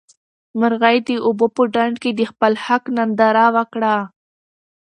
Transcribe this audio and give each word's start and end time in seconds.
مرغۍ 0.59 0.97
د 1.07 1.09
اوبو 1.25 1.47
په 1.55 1.63
ډنډ 1.73 1.95
کې 2.03 2.11
د 2.15 2.21
خپل 2.31 2.53
حق 2.65 2.83
ننداره 2.97 3.45
وکړه. 3.55 3.95